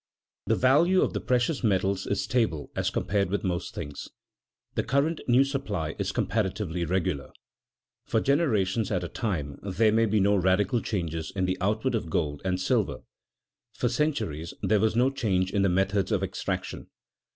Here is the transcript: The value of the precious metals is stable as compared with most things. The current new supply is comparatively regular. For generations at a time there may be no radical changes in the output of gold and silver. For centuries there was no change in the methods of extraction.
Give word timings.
The 0.47 0.55
value 0.55 1.03
of 1.03 1.13
the 1.13 1.21
precious 1.21 1.63
metals 1.63 2.07
is 2.07 2.23
stable 2.23 2.71
as 2.75 2.89
compared 2.89 3.29
with 3.29 3.43
most 3.43 3.75
things. 3.75 4.09
The 4.73 4.81
current 4.81 5.21
new 5.27 5.43
supply 5.43 5.93
is 5.99 6.11
comparatively 6.11 6.85
regular. 6.85 7.29
For 8.07 8.19
generations 8.19 8.89
at 8.89 9.03
a 9.03 9.07
time 9.07 9.59
there 9.61 9.91
may 9.91 10.07
be 10.07 10.19
no 10.19 10.35
radical 10.35 10.81
changes 10.81 11.31
in 11.35 11.45
the 11.45 11.59
output 11.61 11.93
of 11.93 12.09
gold 12.09 12.41
and 12.43 12.59
silver. 12.59 13.01
For 13.73 13.89
centuries 13.89 14.55
there 14.63 14.79
was 14.79 14.95
no 14.95 15.11
change 15.11 15.51
in 15.53 15.61
the 15.61 15.69
methods 15.69 16.11
of 16.11 16.23
extraction. 16.23 16.87